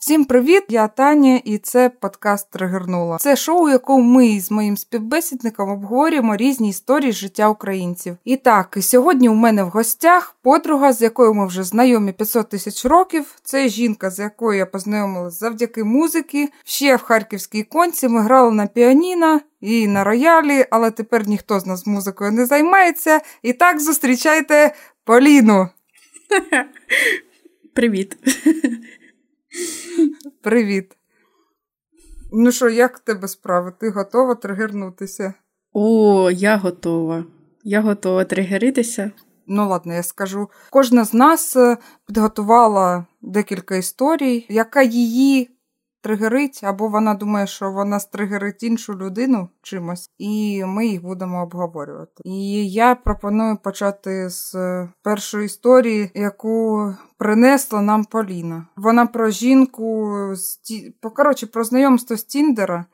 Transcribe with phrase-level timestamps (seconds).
[0.00, 0.64] Всім привіт!
[0.68, 3.16] Я Таня, і це подкаст Тригернула.
[3.20, 8.16] Це шоу, у якому ми з моїм співбесідником обговорюємо різні історії життя українців.
[8.24, 12.84] І так, сьогодні у мене в гостях подруга, з якою ми вже знайомі 500 тисяч
[12.84, 13.24] років.
[13.42, 16.48] Це жінка, з якою я познайомилася завдяки музики.
[16.64, 21.66] Ще в харківській конці ми грали на піаніно і на роялі, але тепер ніхто з
[21.66, 23.20] нас музикою не займається.
[23.42, 24.74] І так зустрічайте
[25.06, 25.68] Поліну.
[27.74, 28.16] Привіт.
[30.42, 30.96] Привіт.
[32.32, 33.72] Ну що, як в тебе справи?
[33.80, 35.34] Ти готова тригернутися?
[35.72, 37.24] О, я готова.
[37.64, 39.10] Я готова тригеритися.
[39.46, 40.48] Ну, ладно, я скажу.
[40.70, 41.76] Кожна з нас е,
[42.06, 45.55] підготувала декілька історій, яка її
[46.06, 52.22] тригерить, або вона думає, що вона стригерить іншу людину чимось, і ми їх будемо обговорювати.
[52.24, 54.54] І я пропоную почати з
[55.02, 58.66] першої історії, яку принесла нам Поліна.
[58.76, 60.94] Вона про жінку з ті...
[61.14, 62.84] коротше, про знайомство з Тіндера.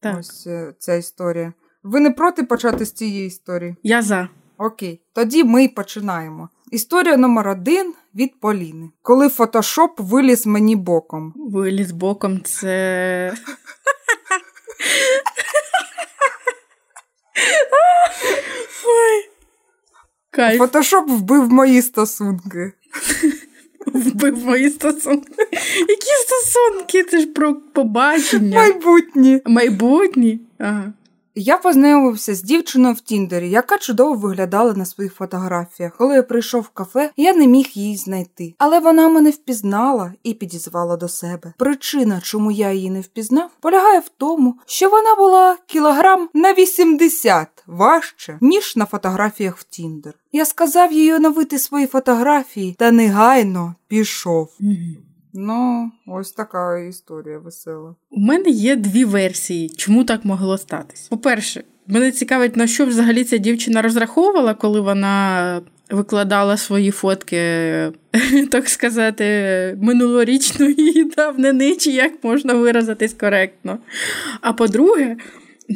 [0.00, 0.16] Так.
[0.18, 1.52] Ось е, ця історія.
[1.82, 3.76] Ви не проти почати з цієї історії?
[3.82, 4.28] Я за.
[4.58, 6.48] Окей, тоді ми починаємо.
[6.74, 8.90] Історія номер один від Поліни.
[9.02, 11.32] Коли фотошоп виліз мені боком.
[11.36, 13.34] Виліз боком це.
[18.86, 19.28] Ой.
[20.30, 20.58] Кайф.
[20.58, 22.72] Фотошоп вбив мої стосунки.
[23.86, 25.48] Вбив мої стосунки.
[25.88, 27.04] Які стосунки?
[27.04, 28.58] Це ж про побачення.
[28.58, 29.40] Майбутні.
[29.46, 30.40] Майбутні.
[30.58, 30.92] Ага.
[31.36, 35.96] Я познайомився з дівчиною в Тіндері, яка чудово виглядала на своїх фотографіях.
[35.96, 38.54] Коли я прийшов в кафе, я не міг її знайти.
[38.58, 41.52] Але вона мене впізнала і підізвала до себе.
[41.58, 47.48] Причина, чому я її не впізнав, полягає в тому, що вона була кілограм на 80
[47.66, 50.14] важче, ніж на фотографіях в Тіндер.
[50.32, 54.48] Я сказав їй оновити свої фотографії та негайно пішов.
[55.34, 57.94] Ну, ось така історія весела.
[58.10, 61.08] У мене є дві версії, чому так могло статись.
[61.08, 67.36] По-перше, мене цікавить, на що взагалі ця дівчина розраховувала, коли вона викладала свої фотки,
[68.50, 69.24] так сказати,
[69.80, 73.78] минулорічної давнини, чи як можна виразитись коректно.
[74.40, 75.16] А по-друге,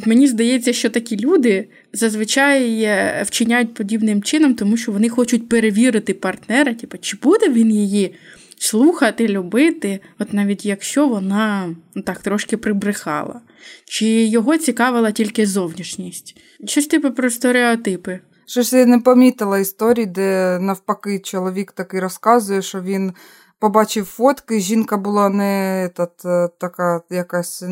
[0.05, 2.89] мені здається, що такі люди зазвичай
[3.23, 8.15] вчиняють подібним чином, тому що вони хочуть перевірити партнера, типу, чи буде він її
[8.59, 13.41] слухати, любити, от навіть якщо вона ну, так трошки прибрехала,
[13.85, 16.37] чи його цікавила тільки зовнішність.
[16.65, 18.19] Щось типу про стереотипи.
[18.45, 23.13] Що ж я не помітила історії, де навпаки чоловік таки розказує, що він
[23.59, 27.63] побачив фотки, жінка була не тат, е, така якась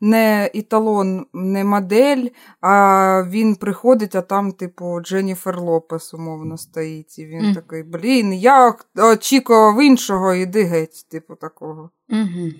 [0.00, 2.26] не італон, не модель,
[2.60, 7.18] а він приходить, а там, типу, Дженніфер Лопес, умовно, стоїть.
[7.18, 7.54] І він mm.
[7.54, 11.90] такий, блін, я очікував іншого, іди геть, типу, такого.
[12.10, 12.54] Mm-hmm.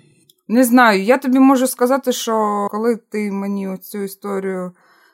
[0.49, 4.73] Не знаю, я тобі можу сказати, що коли ти мені цю історію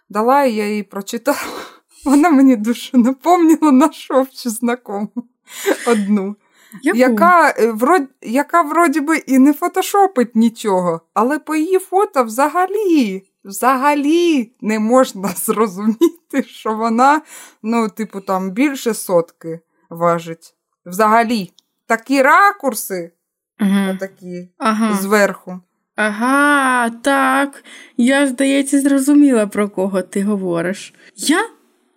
[0.08, 1.38] дала, я її прочитала,
[2.04, 5.08] вона мені дуже напомнила нашу общу знакому
[5.86, 6.36] одну.
[6.82, 6.98] Яку?
[6.98, 13.22] Яка е, вроді, яка вроді би і не фотошопить нічого, але по її фото взагалі
[13.44, 17.22] взагалі не можна зрозуміти, що вона,
[17.62, 19.60] ну, типу, там більше сотки
[19.90, 20.54] важить.
[20.86, 21.52] Взагалі.
[21.86, 23.12] Такі ракурси,
[23.58, 23.96] ага.
[24.00, 24.94] такі ага.
[24.94, 25.60] зверху.
[25.96, 27.64] Ага, так.
[27.96, 30.94] Я, здається, зрозуміла, про кого ти говориш.
[31.16, 31.48] Я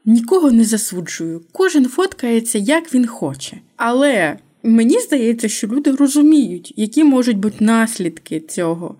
[0.05, 1.41] нікого не засуджую.
[1.51, 3.57] Кожен фоткається, як він хоче.
[3.77, 8.95] Але Мені здається, що люди розуміють, які можуть бути наслідки цього.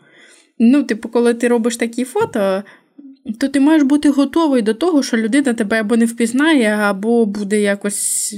[0.59, 2.63] Ну, типу, коли ти робиш такі фото,
[3.39, 7.61] то ти маєш бути готовий до того, що людина тебе або не впізнає, або буде
[7.61, 8.35] якось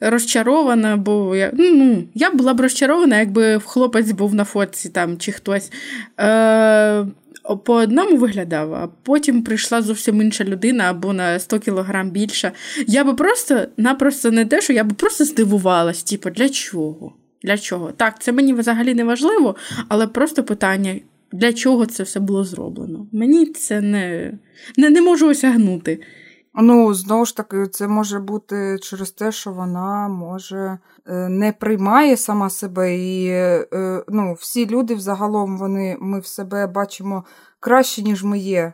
[0.00, 0.96] розчарована.
[0.96, 5.72] Бо я ну, я була б розчарована, якби хлопець був на фотці там чи хтось.
[6.20, 7.06] Е,
[7.56, 12.52] по одному виглядав, а потім прийшла зовсім інша людина або на 100 кілограм більша.
[12.86, 17.12] Я би просто-напросто не те, що я би просто здивувалась, типу, для чого?
[17.42, 17.92] Для чого?
[17.92, 19.56] Так, це мені взагалі не важливо,
[19.88, 21.00] але просто питання,
[21.32, 23.06] для чого це все було зроблено?
[23.12, 24.32] Мені це не,
[24.76, 26.00] не, не можу осягнути.
[26.60, 32.16] Ну, знову ж таки, це може бути через те, що вона може е, не приймає
[32.16, 37.24] сама себе, і е, ну, всі люди взагалом вони ми в себе бачимо
[37.60, 38.72] краще, ніж ми є.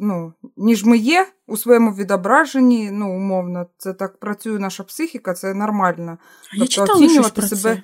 [0.00, 5.54] Ну, ніж ми є у своєму відображенні, ну, умовно, це так працює наша психіка, це
[5.54, 6.18] нормально.
[6.52, 7.74] Я тобто оцінювати себе.
[7.74, 7.82] Це.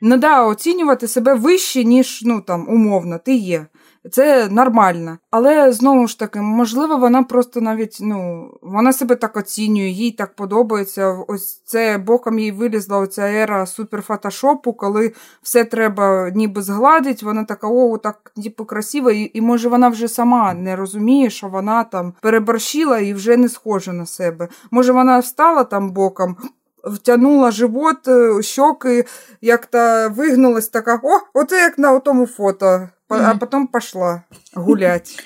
[0.00, 3.66] Ну да, оцінювати себе вище, ніж ну, там, умовно, ти є.
[4.10, 5.18] Це нормально.
[5.30, 10.36] Але знову ж таки, можливо, вона просто навіть ну, вона себе так оцінює, їй так
[10.36, 11.18] подобається.
[11.28, 15.12] Ось це боком їй вилізла оця ера суперфотошопу, коли
[15.42, 17.26] все треба ніби згладити.
[17.26, 21.48] Вона така, о, так типу, красиво, і, і може вона вже сама не розуміє, що
[21.48, 24.48] вона там переборщила і вже не схожа на себе.
[24.70, 26.36] Може, вона встала там боком.
[26.84, 29.04] Втягнула живот, е, щоки,
[29.40, 32.88] як то вигнулась така, о, оце як на тому фото
[33.20, 34.22] а потом пошла
[34.54, 35.22] гулять.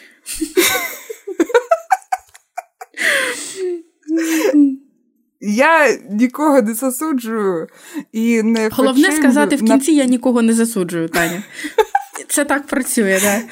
[5.40, 7.69] Я нікого не засуджую
[8.12, 9.17] і не Головне хочу...
[9.17, 11.43] сказати в кінці я нікого не засуджую, Таня.
[12.29, 13.43] Це так працює, так?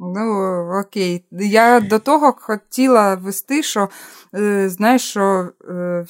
[0.00, 1.24] Ну, окей.
[1.30, 3.88] Я до того хотіла вести, що
[4.34, 6.06] е, знаєш, що е,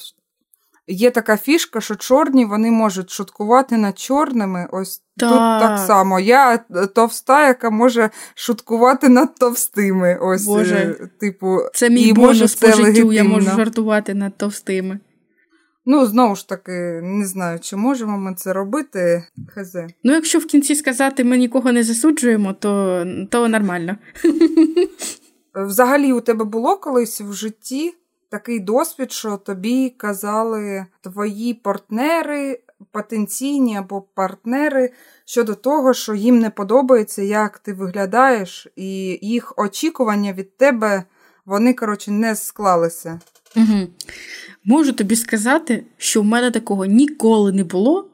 [0.91, 4.67] Є така фішка, що чорні вони можуть шуткувати над чорними.
[4.71, 5.29] Ось так.
[5.29, 6.19] тут так само.
[6.19, 6.57] Я
[6.95, 10.17] товста, яка може шуткувати над товстими.
[10.21, 13.13] Ось, Боже, е, типу, Це мій і бонус по життю, легітимно.
[13.13, 14.99] я можу жартувати над товстими.
[15.85, 16.71] Ну, знову ж таки,
[17.03, 19.23] не знаю, чи можемо ми це робити.
[19.55, 19.75] Хз.
[20.03, 23.95] Ну, якщо в кінці сказати, ми нікого не засуджуємо, то, то нормально.
[25.55, 27.93] Взагалі, у тебе було колись в житті
[28.29, 32.59] такий досвід, що тобі казали твої партнери,
[32.91, 34.91] потенційні або партнери
[35.25, 41.03] щодо того, що їм не подобається, як ти виглядаєш, і їх очікування від тебе
[41.45, 43.19] вони, коротше, не склалися.
[43.55, 43.87] Угу.
[44.63, 48.09] Можу тобі сказати, що в мене такого ніколи не було.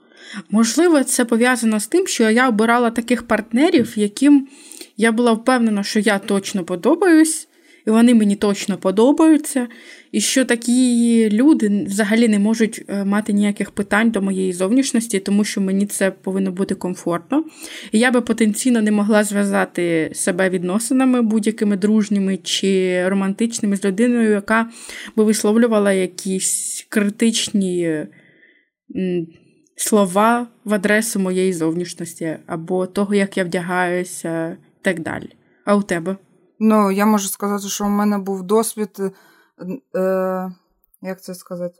[0.49, 4.47] Можливо, це пов'язано з тим, що я обирала таких партнерів, яким
[4.97, 7.47] я була впевнена, що я точно подобаюсь,
[7.87, 9.67] і вони мені точно подобаються,
[10.11, 15.43] і що такі люди взагалі не можуть е, мати ніяких питань до моєї зовнішності, тому
[15.43, 17.43] що мені це повинно бути комфортно.
[17.91, 24.31] І я би потенційно не могла зв'язати себе відносинами будь-якими дружніми чи романтичними з людиною,
[24.31, 24.69] яка
[25.15, 28.05] би висловлювала якісь критичні.
[29.77, 35.29] Слова в адресу моєї зовнішності, або того, як я вдягаюся, і так далі.
[35.65, 36.17] А у тебе?
[36.59, 38.99] Ну, я можу сказати, що у мене був досвід,
[39.95, 40.51] е,
[41.01, 41.75] як це сказати,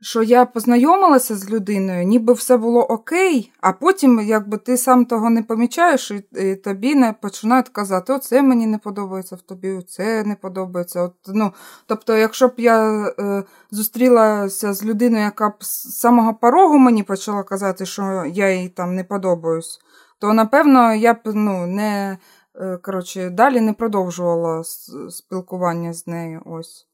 [0.00, 5.30] що я познайомилася з людиною, ніби все було окей, а потім, якби ти сам того
[5.30, 10.24] не помічаєш, і, і тобі не починають казати, оце мені не подобається в тобі, це
[10.24, 11.02] не подобається.
[11.02, 11.52] От, ну,
[11.86, 17.42] Тобто, якщо б я е, зустрілася з людиною, яка б з самого порогу мені почала
[17.42, 19.80] казати, що я їй там не подобаюсь,
[20.18, 22.18] то напевно я б ну, не.
[22.60, 24.64] Е, коротше, далі не продовжувала
[25.10, 26.42] спілкування з нею.
[26.46, 26.86] ось.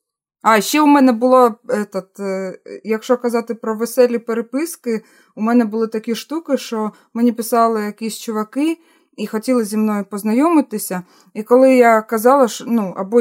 [0.43, 5.03] А, ще у мене було, этот, е, якщо казати про веселі переписки,
[5.37, 8.79] у мене були такі штуки, що мені писали якісь чуваки
[9.17, 11.03] і хотіли зі мною познайомитися.
[11.35, 13.21] І коли я казала, що ну, або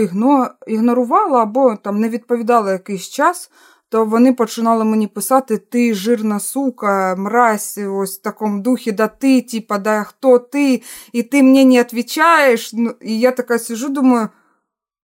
[0.68, 3.52] ігнорувала, або там не відповідала якийсь час,
[3.91, 9.43] то вони починали мені писати Ти жирна сука, мразь, ось в такому духі, да ти,
[9.43, 10.83] типа, да хто ти,
[11.13, 12.73] і ти мені не відповідаєш.
[12.73, 14.29] Ну, і я така сижу, думаю,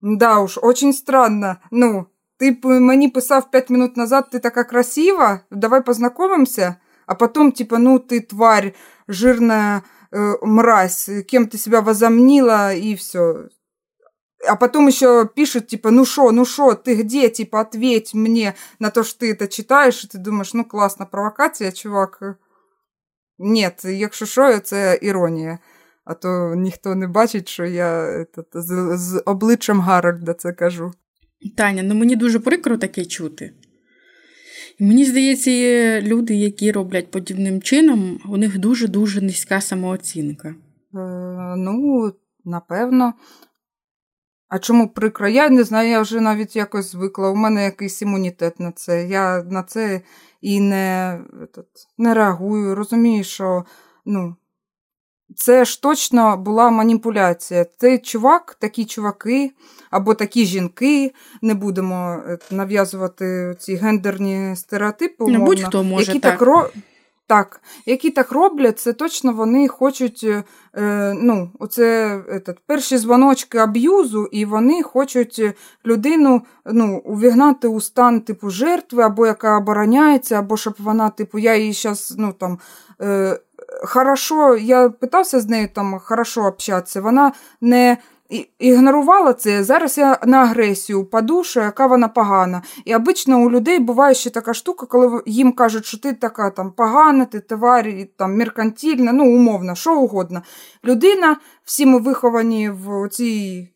[0.02, 1.56] да уж, очень странно.
[1.72, 2.06] Ну,
[2.38, 6.75] ти мені писав 5 минут назад, ти така красива, давай познайомимося,
[7.06, 8.74] а потім, типа, ну, ти тварь,
[9.08, 9.81] жирна
[10.12, 13.36] э, мразь, кем ти себе возомнила, і все.
[14.48, 18.90] А потом еще пишут, типа, ну шо, ну шо, ты где, типа, ответь мне на
[18.90, 22.38] то, что ты это читаешь, и ты думаешь, ну класна провокація, чувак.
[23.39, 25.60] Нет, якщо що, це іронія.
[26.06, 30.91] А то ніхто не бачить, що я этот, з, з обличчям Гарольда це кажу.
[31.58, 33.53] Таня, ну мені дуже прикро таке чути.
[34.80, 40.48] І мені здається, є люди, які роблять подібним чином, у них дуже-дуже низька самооцінка.
[40.48, 40.56] Е,
[41.58, 42.12] Ну,
[42.46, 43.13] напевно.
[44.49, 45.29] А чому прикро?
[45.29, 47.31] Я не знаю, я вже навіть якось звикла.
[47.31, 49.07] У мене якийсь імунітет на це.
[49.07, 50.00] Я на це
[50.41, 51.21] і не
[51.99, 52.75] не реагую.
[52.75, 53.65] Розумію, що
[54.05, 54.37] ну,
[55.37, 57.67] це ж точно була маніпуляція.
[57.79, 59.50] Цей чувак, такі чуваки
[59.91, 66.21] або такі жінки, не будемо е, нав'язувати ці гендерні стереотипи, умовно, ну, будь-хто може які
[66.21, 66.38] так.
[66.38, 66.71] так
[67.26, 73.59] так, які так роблять, це точно вони хочуть е, е ну, оце этот, перші дзвоночки
[73.59, 75.42] аб'юзу, і вони хочуть
[75.87, 81.56] людину ну, увігнати у стан типу жертви, або яка обороняється, або щоб вона, типу, я
[81.56, 82.59] її зараз ну, там,
[83.02, 83.38] е,
[83.85, 87.97] хорошо, я питався з нею там хорошо общатися, вона не
[88.59, 89.64] ігнорувала це.
[89.64, 92.62] Зараз я на агресію паду, що яка вона погана.
[92.85, 96.71] І обично у людей буває ще така штука, коли їм кажуть, що ти така там
[96.71, 100.42] погана, ти тварь, там меркантільна, ну умовно, що угодно.
[100.85, 103.68] Людина, всі ми виховані в цій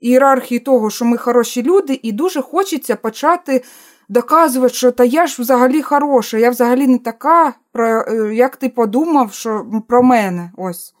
[0.00, 3.62] ієрархії того, що ми хороші люди, і дуже хочеться почати
[4.08, 9.32] доказувати, що та я ж взагалі хороша, я взагалі не така, е, як ти подумав,
[9.32, 10.52] що про мене.
[10.56, 10.94] ось.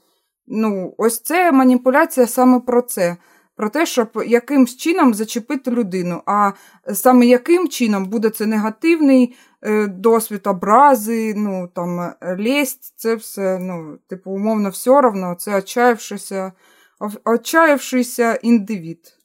[0.52, 3.16] Ну, Ось це маніпуляція саме про це.
[3.56, 6.22] Про те, щоб якимсь чином зачепити людину.
[6.26, 6.52] А
[6.92, 13.98] саме яким чином буде це негативний е, досвід, образи, ну, там, лесть, це все, ну,
[14.08, 16.52] типу, умовно, все одно, це отчаявшийся,
[17.24, 19.18] отчаявшийся індивід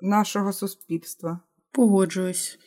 [0.00, 1.40] нашого суспільства.
[1.72, 2.58] Погоджуюсь.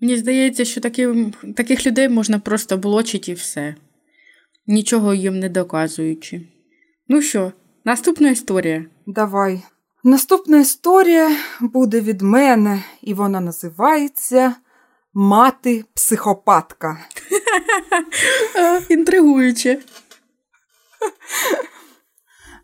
[0.00, 3.74] Мені здається, що такі, таких людей можна просто блочити і все,
[4.66, 6.53] нічого їм не доказуючи.
[7.08, 7.52] Ну що,
[7.84, 8.84] наступна історія.
[9.06, 9.62] Давай.
[10.04, 14.54] Наступна історія буде від мене, і вона називається
[15.16, 16.98] Мати психопатка.
[18.88, 19.78] Інтригуюче.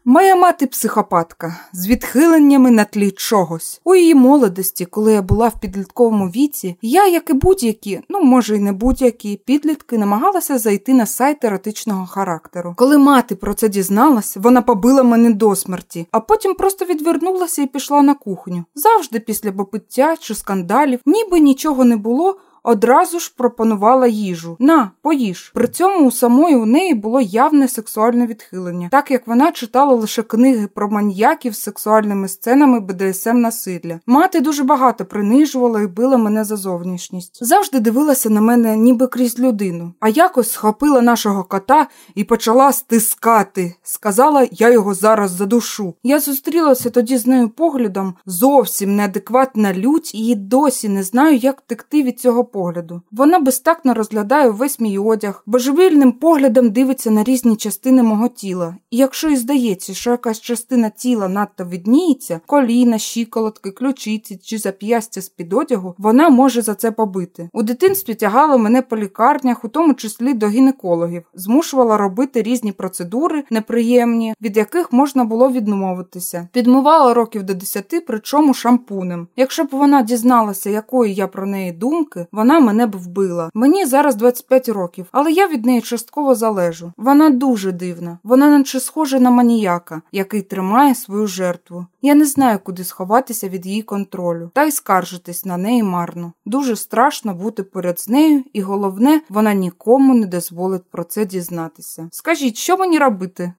[0.05, 3.81] Моя мати психопатка з відхиленнями на тлі чогось.
[3.85, 8.57] У її молодості, коли я була в підлітковому віці, я, як і будь-які, ну може
[8.57, 12.75] й не будь-які підлітки, намагалася зайти на сайт еротичного характеру.
[12.77, 17.67] Коли мати про це дізналась, вона побила мене до смерті, а потім просто відвернулася і
[17.67, 18.65] пішла на кухню.
[18.75, 24.57] Завжди після попиття чи скандалів, ніби нічого не було одразу ж пропонувала їжу.
[24.59, 25.53] На, поїж.
[25.55, 30.23] При цьому у самої у неї було явне сексуальне відхилення, так як вона читала лише
[30.23, 34.01] книги про маньяків з сексуальними сценами БДСМ насилля.
[34.07, 37.39] Мати дуже багато принижувала і била мене за зовнішність.
[37.45, 43.75] Завжди дивилася на мене, ніби крізь людину, а якось схопила нашого кота і почала стискати.
[43.83, 45.95] Сказала, я його зараз задушу.
[46.03, 52.03] Я зустрілася тоді з нею поглядом зовсім неадекватна лють і досі не знаю, як втекти
[52.03, 53.03] від цього погляду.
[53.13, 58.77] Вона безтактно розглядає увесь мій одяг, божевільним поглядом дивиться на різні частини мого тіла.
[58.91, 65.21] І якщо і здається, що якась частина тіла надто відніється, коліна, щиколотки, ключиці чи зап'ястя
[65.21, 67.49] з під одягу, вона може за це побити.
[67.53, 73.45] У дитинстві тягала мене по лікарнях, у тому числі до гінекологів, змушувала робити різні процедури
[73.51, 76.49] неприємні, від яких можна було відмовитися.
[76.53, 79.29] Підмивала років до десяти, причому шампунем.
[79.37, 83.51] Якщо б вона дізналася, якої я про неї думки, вона мене б вбила.
[83.55, 86.93] Мені зараз 25 років, але я від неї частково залежу.
[86.97, 91.87] Вона дуже дивна, вона наче схожа на маніяка, який тримає свою жертву.
[92.03, 96.33] Я не знаю, куди сховатися від її контролю, та й скаржитись на неї марно.
[96.45, 102.09] Дуже страшно бути поряд з нею, і головне, вона нікому не дозволить про це дізнатися.
[102.13, 103.53] Скажіть, що мені робити?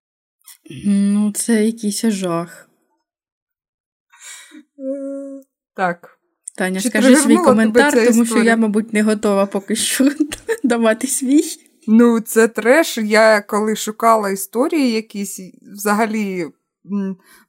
[0.85, 2.69] Ну, це якийсь жах.
[5.75, 6.20] Так.
[6.57, 10.11] Таня, Чи скажи свій коментар, тому що я, мабуть, не готова поки що
[10.63, 11.43] давати свій.
[11.87, 12.97] Ну, це треш.
[12.97, 15.39] Я коли шукала історії якісь
[15.73, 16.47] взагалі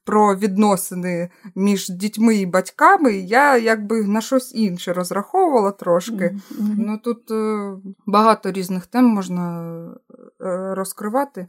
[0.04, 6.24] про відносини між дітьми і батьками, я якби на щось інше розраховувала трошки.
[6.24, 6.74] Mm-hmm.
[6.76, 7.72] Ну тут е,
[8.06, 9.74] багато різних тем можна
[10.40, 11.46] е, розкривати.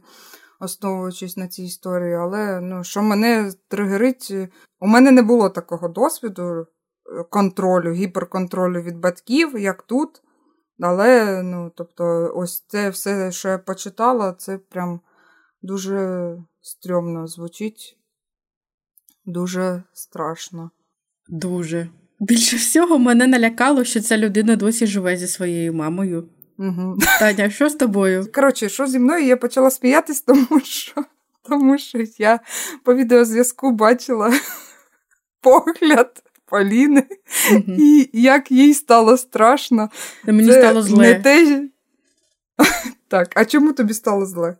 [0.60, 4.34] Основуючись на цій історії, але ну, що мене тригерить,
[4.80, 6.66] у мене не було такого досвіду
[7.30, 10.22] контролю, гіперконтролю від батьків, як тут.
[10.80, 15.00] Але, ну, тобто, ось це все, що я почитала, це прям
[15.62, 17.98] дуже стрьомно звучить,
[19.24, 20.70] дуже страшно.
[21.28, 21.88] Дуже.
[22.20, 26.28] Більше всього мене налякало, що ця людина досі живе зі своєю мамою.
[26.58, 26.98] Угу.
[27.18, 28.26] Таня, що з тобою?
[28.34, 31.04] Коротше, що зі мною я почала сміятись, тому що
[31.48, 32.40] тому що я
[32.84, 34.32] по відеозв'язку бачила
[35.40, 36.22] погляд
[36.54, 37.02] Поліни,
[37.52, 37.76] mm-hmm.
[37.78, 39.90] і як їй стало страшно.
[40.24, 41.02] Та мені Це стало зле.
[41.02, 41.62] Не те...
[43.08, 44.56] Так, а чому тобі стало зле?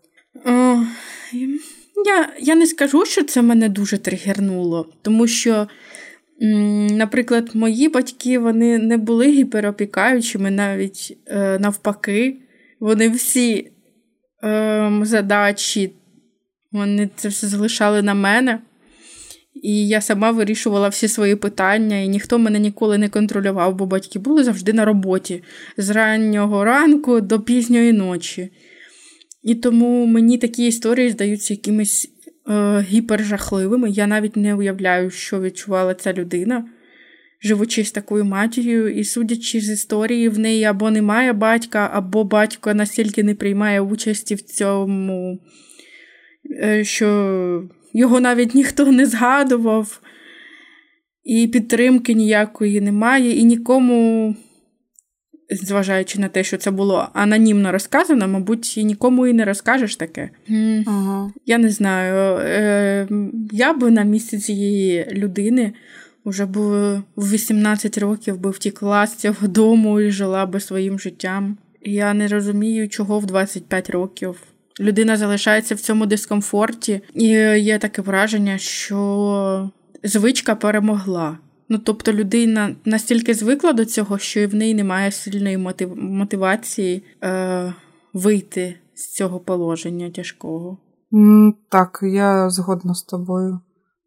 [0.47, 0.51] О,
[2.05, 5.69] я я не скажу, що це мене дуже тригернуло, тому що,
[6.91, 12.37] наприклад, мої батьки вони не були гіперопікаючими, навіть е, навпаки,
[12.81, 13.71] вони всі
[14.45, 15.93] е, задачі,
[16.73, 18.59] вони це все залишали на мене.
[19.63, 24.19] І я сама вирішувала всі свої питання, і ніхто мене ніколи не контролював, бо батьки
[24.19, 25.43] були завжди на роботі
[25.77, 28.51] з раннього ранку до пізньої ночі.
[29.43, 32.11] І тому мені такі історії здаються якимись
[32.49, 33.91] е, гіпержахливими.
[33.91, 36.69] Я навіть не уявляю, що відчувала ця людина,
[37.43, 42.75] живучи з такою матір'ю, і судячи з історії, в неї або немає батька, або батько
[42.75, 45.39] настільки не приймає участі в цьому,
[46.63, 50.01] е, що його навіть ніхто не згадував.
[51.25, 54.37] і підтримки ніякої немає, і нікому,
[55.51, 60.31] зважаючи на те, що це було анонімно розказано, мабуть, і нікому і не розкажеш таке.
[60.87, 61.33] Ага.
[61.47, 62.39] Я не знаю.
[62.41, 63.09] Е,
[63.53, 65.73] Я би на місці цієї людини.
[66.25, 66.57] Уже б
[67.17, 71.57] в 18 років би втікла з цього дому і жила би своїм життям.
[71.83, 74.37] Я не розумію, чого в 25 років
[74.81, 77.27] людина залишається в цьому дискомфорті, і
[77.59, 79.71] є таке враження, що
[80.03, 81.39] звичка перемогла.
[81.69, 85.97] Ну, тобто людина настільки звикла до цього, що і в неї немає сильної мотив...
[85.97, 87.75] мотивації е,
[88.13, 90.79] вийти з цього положення тяжкого.
[91.69, 93.61] Так, я згодна з тобою.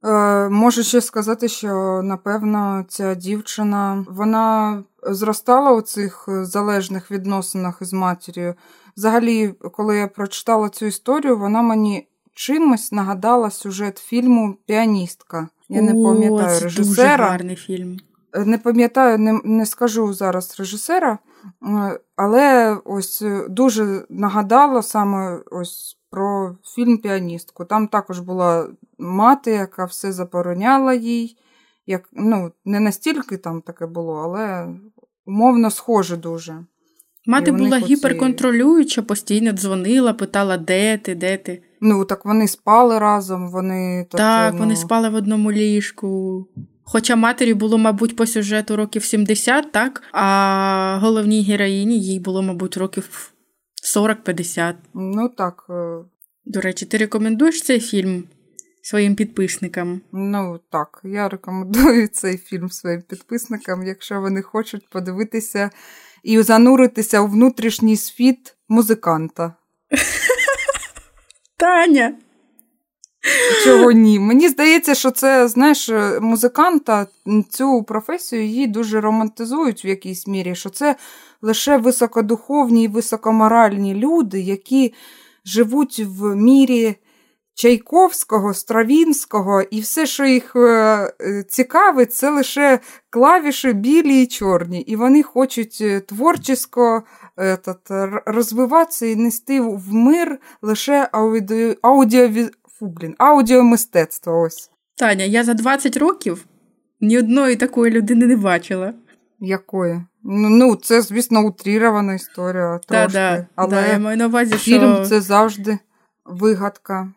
[0.03, 7.93] Е, Можу ще сказати, що напевно ця дівчина вона зростала у цих залежних відносинах із
[7.93, 8.55] матір'ю.
[8.98, 15.48] Взагалі, коли я прочитала цю історію, вона мені чимось нагадала сюжет фільму Піаністка.
[15.70, 17.18] Я не пам'ятаю це режисера.
[17.18, 18.00] Дуже гарний фільм.
[18.34, 21.18] Е, не пам'ятаю, не, не скажу зараз режисера,
[21.63, 27.66] е, але ось дуже нагадала саме ось про фільм Піаністку.
[27.66, 31.38] Там також була мати, яка все забороняла їй.
[31.88, 34.68] Як, ну, Не настільки там таке було, але
[35.25, 36.63] умовно схоже дуже.
[37.27, 41.62] Мати була гіперконтролююча, постійно дзвонила, питала, де ти, де ти.
[41.81, 44.07] Ну, так вони спали разом, вони.
[44.12, 44.60] Так, так ну...
[44.60, 46.46] вони спали в одному ліжку.
[46.84, 50.03] Хоча матері було, мабуть, по сюжету років 70, так?
[50.12, 53.34] А головній героїні їй було, мабуть, років
[53.96, 54.74] 40-50.
[54.93, 55.65] Ну так.
[55.69, 55.98] Е.
[56.46, 58.24] До речі, ти рекомендуєш цей фільм
[58.81, 60.01] своїм підписникам?
[60.12, 65.69] Ну так, я рекомендую цей фільм своїм підписникам, якщо вони хочуть подивитися
[66.24, 69.53] і зануритися у внутрішній світ музиканта.
[71.57, 72.13] Таня.
[73.63, 74.19] Чого ні?
[74.27, 75.89] Мені здається, що це, знаєш,
[76.21, 77.07] музиканта
[77.50, 80.95] цю професію її дуже романтизують в якійсь мірі, що це
[81.41, 84.93] лише високодуховні і високоморальні люди, які
[85.45, 86.95] живуть в мірі
[87.58, 90.60] Чайковського, Стравінського, і все, що їх е,
[91.22, 94.82] е, цікавить, це лише клавіші білі і чорні.
[94.82, 97.04] І вони хочуть е, творчесько
[98.26, 102.30] розвиватися і нести в мир лише аудіо, аудіо,
[102.82, 104.41] блін, аудіомистецтво.
[104.41, 104.72] ось.
[104.98, 106.46] Таня, я за 20 років
[107.02, 108.93] ні одної такої людини не бачила.
[109.39, 110.02] Якої?
[110.24, 112.80] Ну, ну це, звісно, утрірована історія.
[112.88, 113.13] трошки.
[113.13, 115.06] Да, але да, я маю на увазі, фільм що...
[115.06, 115.80] це завжди
[116.26, 117.13] вигадка.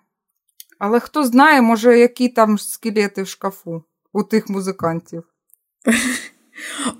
[0.81, 5.23] Але хто знає, може, які там скелети в шкафу у тих музикантів.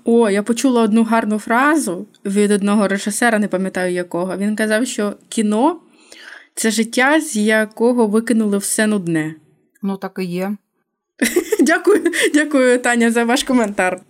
[0.03, 4.37] О, я почула одну гарну фразу від одного режисера, не пам'ятаю якого.
[4.37, 5.79] Він казав, що кіно
[6.55, 9.35] це життя, з якого викинули все нудне.
[9.81, 10.57] Ну, так і є.
[11.59, 14.01] Дякую, дякую, Таня, за ваш коментар.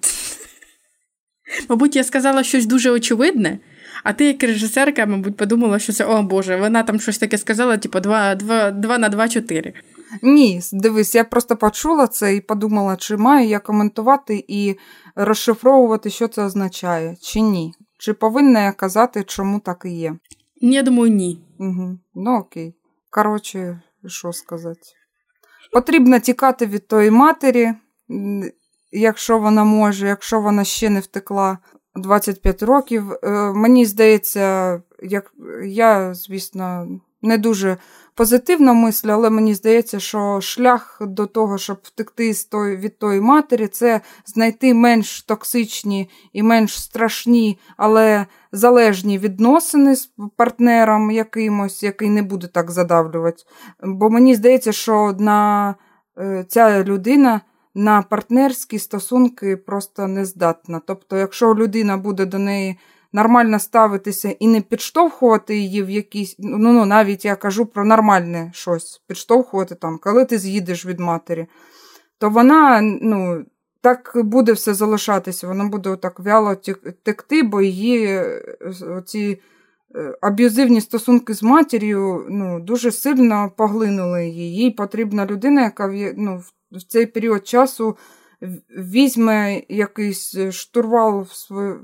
[1.69, 3.59] Мабуть, я сказала щось дуже очевидне,
[4.03, 7.77] а ти, як режисерка, мабуть, подумала, що це, о Боже, вона там щось таке сказала,
[7.77, 9.73] типу, 2, 2, 2 на 2 4.
[10.21, 14.75] Ні, дивись, я просто почула це і подумала, чи маю я коментувати і
[15.15, 17.73] розшифровувати, що це означає, чи ні.
[17.99, 20.15] Чи повинна я казати, чому так і є?
[20.55, 21.45] Я думаю, ні.
[21.59, 21.99] Угу.
[22.15, 22.75] Ну окей.
[23.09, 24.81] Коротше, що сказати?
[25.73, 27.73] Потрібно тікати від тої матері,
[28.91, 31.57] якщо вона може, якщо вона ще не втекла.
[31.95, 33.11] 25 років.
[33.11, 35.33] Е, мені здається, як
[35.65, 36.87] я, звісно,
[37.21, 37.77] не дуже
[38.15, 44.01] позитивно мислю, але мені здається, що шлях до того, щоб втекти від тої матері, це
[44.25, 52.47] знайти менш токсичні і менш страшні, але залежні відносини з партнером якимось, який не буде
[52.47, 53.43] так задавлювати.
[53.83, 55.75] Бо мені здається, що на
[56.17, 57.41] е, ця людина
[57.75, 60.81] на партнерські стосунки просто не здатна.
[60.87, 62.77] Тобто, якщо людина буде до неї
[63.13, 68.51] нормально ставитися і не підштовхувати її в якісь, ну, ну навіть я кажу про нормальне
[68.53, 71.47] щось, підштовхувати там, коли ти з'їдеш від матері,
[72.17, 73.45] то вона, ну.
[73.83, 76.55] Так буде все залишатися, вона буде так вяло
[77.03, 78.41] текти, бо її е,
[79.05, 79.41] ці
[79.95, 84.55] е, аб'юзивні стосунки з матір'ю ну, дуже сильно поглинули її.
[84.55, 87.97] Їй потрібна людина, яка ну, в цей період часу
[88.77, 91.27] візьме якийсь штурвал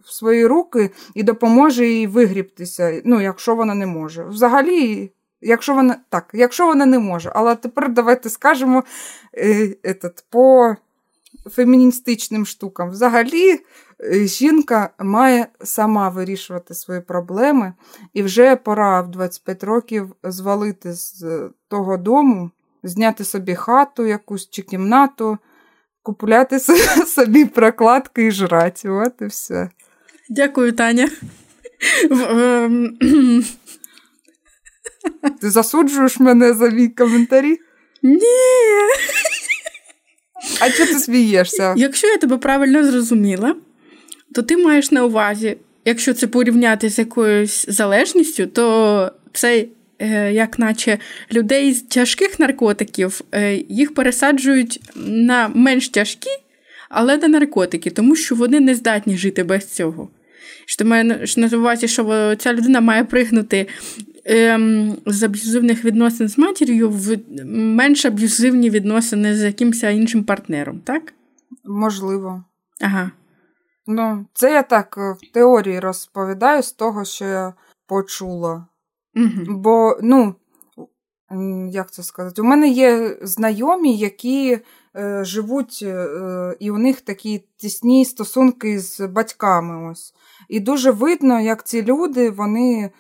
[0.03, 4.23] в свої, руки і допоможе їй вигрібтися, ну, якщо вона не може.
[4.23, 8.83] Взагалі, якщо вона так, якщо вона не може, але тепер давайте скажемо
[9.33, 10.75] е, этот, по
[11.49, 12.89] феміністичним штукам.
[12.89, 13.59] Взагалі,
[14.03, 17.73] е, жінка має сама вирішувати свої проблеми,
[18.13, 21.25] і вже пора в 25 років звалити з
[21.67, 22.51] того дому
[22.87, 25.37] зняти собі хату якусь чи кімнату,
[26.03, 26.59] купляти
[27.07, 28.89] собі прокладки і жрати.
[28.89, 29.69] От і все.
[30.29, 31.09] Дякую, Таня.
[32.11, 32.97] Ем,
[35.41, 37.59] ти засуджуєш мене за мій коментарі?
[38.03, 38.21] Ні.
[40.61, 41.73] А чого ти смієшся?
[41.77, 43.55] Якщо я тебе правильно зрозуміла,
[44.35, 49.67] то ти маєш на увазі, якщо це порівняти з якоюсь залежністю, то це е,
[50.31, 50.97] як наче
[51.31, 56.29] людей з тяжких наркотиків е, їх пересаджують на менш тяжкі,
[56.89, 60.09] але на наркотики, тому що вони не здатні жити без цього.
[60.65, 63.67] Що маєш на увазі, що ця людина має пригнути
[64.25, 67.17] ем, з аб'юзивних відносин з матір'ю в
[67.53, 71.13] менш аб'юзивні відносини з якимось іншим партнером, так?
[71.65, 72.43] Можливо.
[72.81, 73.11] Ага.
[73.87, 77.53] Ну, це я так е, в теорії розповідаю з того, що я
[77.87, 78.65] почула.
[79.17, 79.57] Угу.
[79.59, 80.35] Бо, ну,
[81.69, 84.59] як це сказати, у мене є знайомі, які
[84.95, 89.91] е, живуть, е, і у них такі тісні стосунки з батьками.
[89.91, 90.13] ось.
[90.49, 92.91] І дуже видно, як ці люди, вони,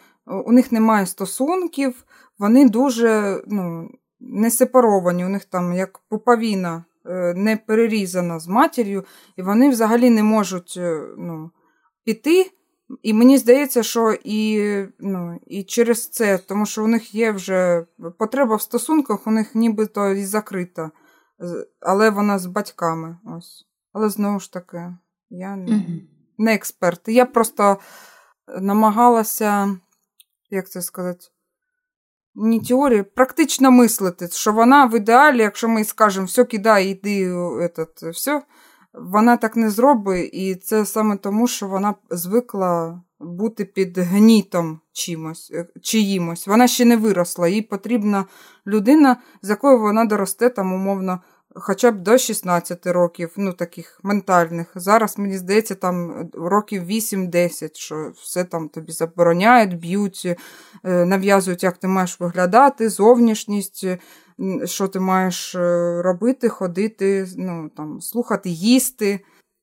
[0.45, 2.03] у них немає стосунків,
[2.39, 9.05] вони дуже ну, не сепаровані, у них там як пуповіна Е, не перерізана з матір'ю,
[9.37, 11.51] і вони взагалі не можуть е, ну,
[12.03, 12.51] піти.
[13.01, 14.63] І мені здається, що і
[14.99, 17.85] ну, і через це, тому що у них є вже
[18.19, 20.91] потреба в стосунках, у них нібито і закрита,
[21.79, 23.17] але вона з батьками.
[23.37, 23.67] ось.
[23.93, 24.95] Але знову ж таки,
[25.29, 25.85] я не,
[26.37, 27.07] не експерт.
[27.07, 27.77] Я просто
[28.59, 29.77] намагалася,
[30.49, 31.25] як це сказати,
[32.35, 38.11] не теорія, практично мислити, що вона в ідеалі, якщо ми скажемо, все, кидай, йди, этот,
[38.11, 38.41] все,
[39.01, 45.51] вона так не зробить, і це саме тому, що вона звикла бути під гнітом чимось,
[45.53, 46.47] е, чиїмось.
[46.47, 48.25] Вона ще не виросла, їй потрібна
[48.67, 51.21] людина, з якою вона доросте там, умовно,
[51.59, 54.71] хоча б до 16 років, ну таких ментальних.
[54.75, 60.37] Зараз, мені здається, там років 8-10, що все там тобі забороняють, б'ють,
[60.83, 63.85] е, нав'язують, як ти маєш виглядати, зовнішність,
[64.65, 69.19] що ти маєш е, робити, ходити, ну, там, слухати, їсти.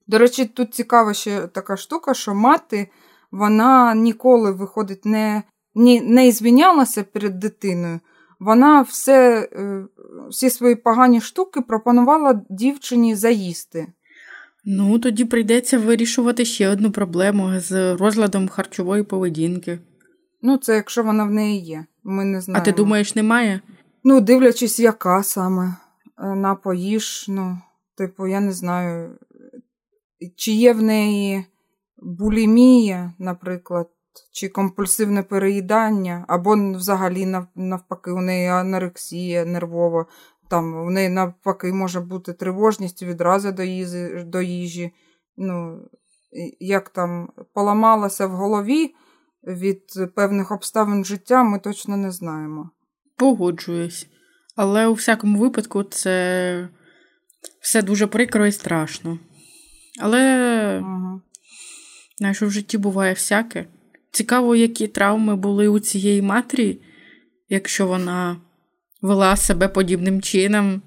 [0.07, 2.89] До речі, тут цікава ще така штука, що мати
[3.31, 5.43] вона ніколи виходить, не
[5.75, 8.01] не, не звінялася перед дитиною
[8.45, 9.85] вона все, е,
[10.31, 13.87] всі свої погані штуки пропонувала дівчині заїсти.
[14.65, 19.79] Ну, тоді прийдеться вирішувати ще одну проблему з розладом харчової поведінки.
[20.43, 21.85] Ну, це якщо вона в неї є.
[22.05, 22.63] Ми не знаємо.
[22.63, 23.61] А ти думаєш, немає?
[24.05, 25.77] Ну, дивлячись, яка саме
[26.19, 27.59] е, на поїж, ну,
[27.97, 29.19] типу, я не знаю,
[30.37, 31.45] чи є в неї
[32.03, 33.89] булімія, наприклад,
[34.33, 40.07] чи компульсивне переїдання, або взагалі навпаки, у неї анорексія нервова,
[40.49, 44.93] там у неї навпаки може бути тривожність відразу до їжі, до їжі.
[45.37, 45.81] Ну,
[46.61, 48.95] Як там поламалася в голові
[49.47, 52.71] від певних обставин життя, ми точно не знаємо.
[53.17, 54.07] Погоджуюсь.
[54.57, 56.69] Але у всякому випадку це
[57.61, 59.19] все дуже прикро і страшно.
[60.01, 61.21] Але, угу.
[62.19, 63.67] знаєш, в житті буває всяке.
[64.15, 66.81] Цікаво, які травми були у цієї матері,
[67.49, 68.37] якщо вона
[69.03, 70.83] вела себе подібним чином.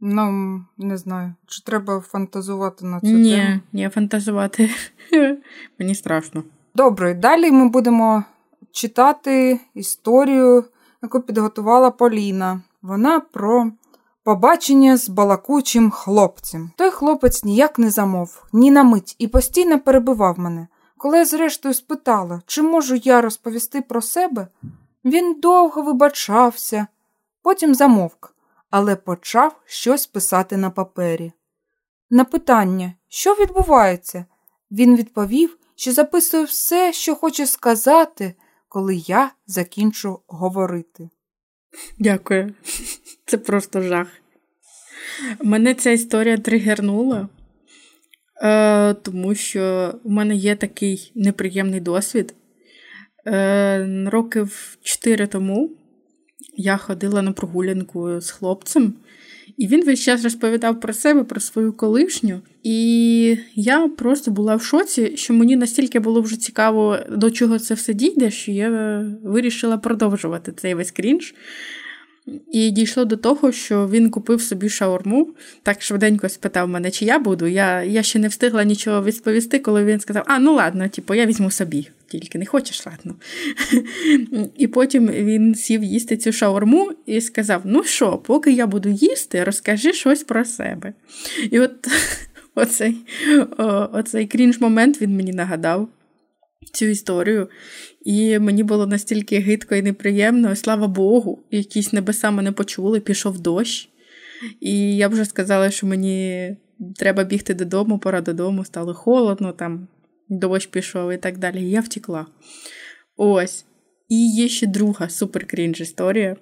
[0.00, 0.30] Ну,
[0.78, 1.34] не знаю.
[1.46, 3.60] Чи треба фантазувати на цю ні, тему?
[3.72, 4.70] Ні, фантазувати.
[5.78, 6.42] Мені страшно.
[6.74, 8.24] Добре, далі ми будемо
[8.72, 10.64] читати історію,
[11.02, 12.62] яку підготувала Поліна.
[12.82, 13.72] Вона про
[14.24, 16.70] побачення з балакучим хлопцем.
[16.76, 20.66] Той хлопець ніяк не замов, ні на мить, і постійно перебивав мене.
[20.98, 24.48] Коли я зрештою спитала, чи можу я розповісти про себе,
[25.04, 26.86] він довго вибачався,
[27.42, 28.34] потім замовк,
[28.70, 31.32] але почав щось писати на папері.
[32.10, 34.24] На питання, що відбувається,
[34.70, 38.34] він відповів, що записує все, що хоче сказати,
[38.68, 41.10] коли я закінчу говорити.
[41.98, 42.54] Дякую,
[43.26, 44.08] це просто жах.
[45.42, 47.28] Мене ця історія тригернула.
[48.42, 52.34] Е, Тому що у мене є такий неприємний досвід.
[53.26, 55.70] Е, Років 4 тому
[56.56, 58.94] я ходила на прогулянку з хлопцем,
[59.56, 62.40] і він весь час розповідав про себе, про свою колишню.
[62.62, 67.74] І я просто була в шоці, що мені настільки було вже цікаво, до чого це
[67.74, 71.34] все дійде, що я вирішила продовжувати цей весь крінж.
[72.52, 75.28] І дійшло до того, що він купив собі шаурму,
[75.62, 77.46] так швиденько спитав мене, чи я буду.
[77.46, 81.26] Я я ще не встигла нічого відповісти, коли він сказав: А, ну ладно, типу, я
[81.26, 83.14] візьму собі, тільки не хочеш, ладно.
[84.56, 89.44] І потім він сів їсти цю шаурму і сказав: Ну що, поки я буду їсти,
[89.44, 90.92] розкажи щось про себе.
[91.50, 91.72] І от
[92.54, 92.96] оцей,
[93.92, 95.88] оцей крінж момент він мені нагадав
[96.72, 97.48] цю історію.
[98.04, 103.88] І мені було настільки гидко і неприємно, слава Богу, якісь небеса мене почули, пішов дощ.
[104.60, 106.56] І я вже сказала, що мені
[106.96, 109.88] треба бігти додому, пора додому, стало холодно, там
[110.28, 111.62] дощ пішов і так далі.
[111.62, 112.26] І я втекла.
[113.16, 113.64] Ось.
[114.08, 116.36] І є ще друга супер крінж історія,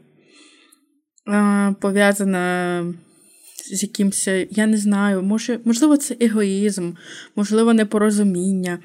[1.80, 2.94] пов'язана
[3.72, 6.92] з якимось, я не знаю, може, можливо, це егоїзм,
[7.36, 8.78] можливо, непорозуміння.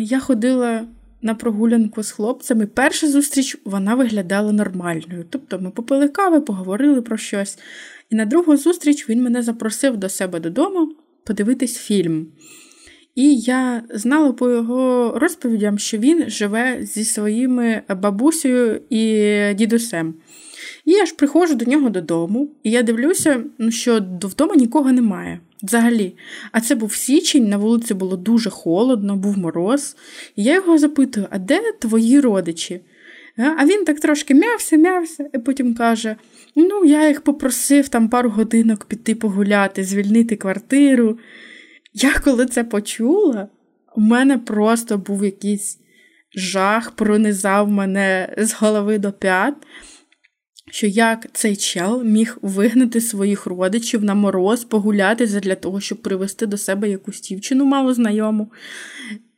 [0.00, 0.86] Я ходила
[1.22, 2.66] на прогулянку з хлопцями.
[2.66, 5.24] Перша зустріч вона виглядала нормальною.
[5.30, 7.58] Тобто ми попили кави, поговорили про щось.
[8.10, 10.92] І на другу зустріч він мене запросив до себе додому
[11.24, 12.26] подивитись фільм.
[13.14, 20.14] І я знала по його розповідям, що він живе зі своїми бабусею і дідусем.
[20.84, 25.40] І я ж приходжу до нього додому, і я дивлюся, ну, що вдома нікого немає.
[25.62, 26.16] Взагалі.
[26.52, 29.96] А це був січень, на вулиці було дуже холодно, був мороз.
[30.36, 32.80] І я його запитую: а де твої родичі?
[33.36, 36.16] А він так трошки м'явся, м'явся, і потім каже:
[36.56, 41.18] Ну, я їх попросив там пару годинок піти погуляти, звільнити квартиру.
[41.94, 43.48] Я коли це почула,
[43.96, 45.78] у мене просто був якийсь
[46.34, 49.54] жах, пронизав мене з голови до п'ят
[50.72, 56.46] що як цей чел міг вигнати своїх родичів на мороз, погуляти для того, щоб привести
[56.46, 58.52] до себе якусь дівчину мало знайому.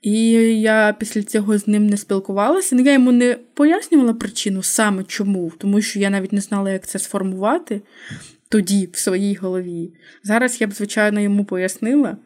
[0.03, 2.77] І я після цього з ним не спілкувалася.
[2.77, 6.99] Я йому не пояснювала причину саме чому, тому що я навіть не знала, як це
[6.99, 7.83] сформувати
[8.49, 9.93] тоді в своїй голові.
[10.23, 12.17] Зараз я б, звичайно, йому пояснила,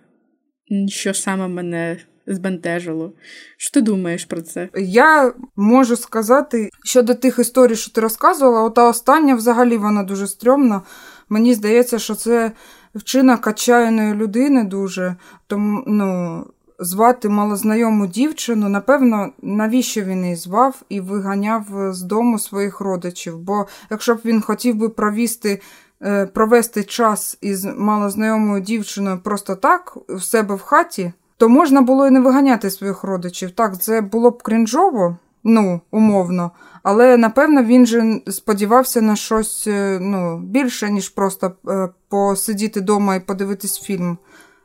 [0.88, 1.96] що саме мене
[2.28, 3.12] збентежило.
[3.56, 4.68] Що ти думаєш про це?
[4.76, 10.82] Я можу сказати щодо тих історій, що ти розказувала, ота остання взагалі вона дуже стрьомна.
[11.28, 12.52] Мені здається, що це
[12.94, 15.16] вчинок отчаяної людини дуже.
[15.46, 16.44] Тому, ну,
[16.78, 21.64] звати малознайому дівчину, напевно, навіщо він її звав і виганяв
[21.94, 23.38] з дому своїх родичів.
[23.38, 25.60] Бо якщо б він хотів би провести.
[26.02, 32.06] Е, провести час із малознайомою дівчиною просто так в себе в хаті, то можна було
[32.06, 33.50] і не виганяти своїх родичів.
[33.50, 36.50] Так, це було б крінжово, ну, умовно,
[36.82, 43.14] але напевно він же сподівався на щось е, ну, більше, ніж просто е, посидіти вдома
[43.14, 44.18] і подивитись фільм.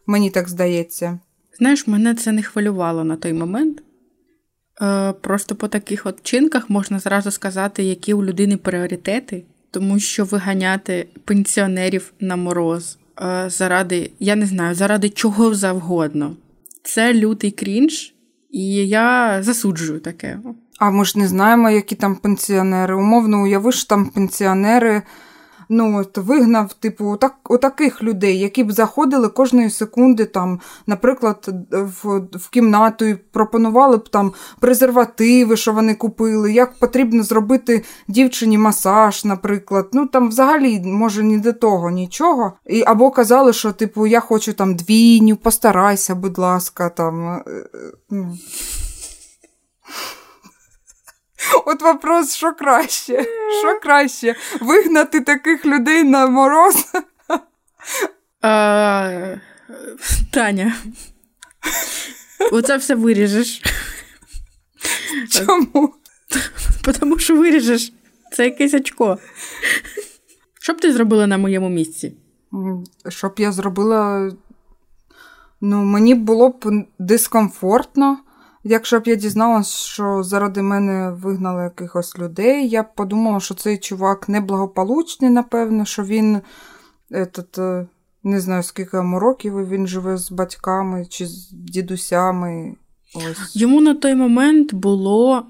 [0.07, 1.19] Мені так здається.
[1.59, 3.83] Знаєш, мене це не хвилювало на той момент.
[4.81, 10.25] Е, Просто по таких от чинках можна зразу сказати, які у людини пріоритети, тому що
[10.25, 16.35] виганяти пенсіонерів на мороз е, заради, я не знаю, заради чого завгодно.
[16.83, 18.13] Це лютий крінж,
[18.51, 20.39] і я засуджую таке.
[20.79, 22.95] А ми ж не знаємо, які там пенсіонери.
[22.95, 25.01] Умовно, уявиш, там пенсіонери
[25.69, 32.19] ну, от вигнав, типу, отак, отаких людей, які б заходили кожної секунди, там, наприклад, в
[32.37, 39.25] в кімнату і пропонували б там презервативи, що вони купили, як потрібно зробити дівчині масаж,
[39.25, 39.89] наприклад.
[39.93, 42.53] Ну там взагалі, може, ні до того нічого.
[42.65, 47.27] І, Або казали, що, типу, я хочу там двійню, постарайся, будь ласка, там.
[47.27, 48.37] Е, е, ну.
[51.65, 53.25] От вопрос, що краще?
[53.59, 54.35] Що краще?
[54.61, 56.75] Вигнати таких людей на мороз?
[58.41, 59.35] А,
[60.31, 60.75] Таня.
[62.51, 63.61] Оце все виріжеш.
[65.29, 65.93] Чому?
[66.99, 67.93] Тому що виріжеш.
[68.31, 69.17] Це якесь очко.
[70.61, 72.13] Що б ти зробила на моєму місці?
[73.09, 74.31] Що б я зробила?
[75.61, 78.17] Ну, мені було б дискомфортно.
[78.63, 83.77] Якщо б я дізналась, що заради мене вигнали якихось людей, я б подумала, що цей
[83.77, 86.41] чувак неблагополучний, напевно, що він
[87.11, 87.87] этот, е,
[88.23, 92.75] не знаю, скільки йому років він живе з батьками чи з дідусями.
[93.15, 93.55] Ось.
[93.55, 95.45] Йому на той момент було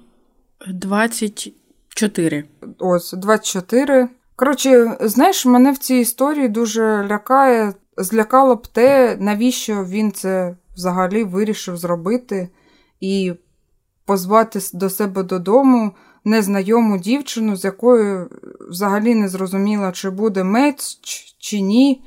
[0.68, 2.44] 24.
[2.80, 4.10] Ось, 24.
[4.36, 11.24] Коротше, знаєш, мене в цій історії дуже лякає, злякало б те, навіщо він це взагалі
[11.24, 12.50] вирішив зробити
[13.04, 13.34] і
[14.06, 15.92] позвати до себе додому
[16.26, 18.30] незнайому дівчину, з якою
[18.70, 21.00] взагалі не зрозуміла, чи буде мець,
[21.40, 22.02] чи ні.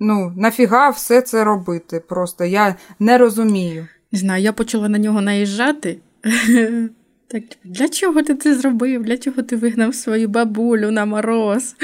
[0.00, 2.02] Ну, нафіга все це робити?
[2.08, 3.88] Просто я не розумію.
[4.12, 5.98] Не знаю, я почала на нього наїжджати.
[7.28, 9.02] Так, для чого ти це зробив?
[9.02, 11.76] Для чого ти вигнав свою бабулю на мороз?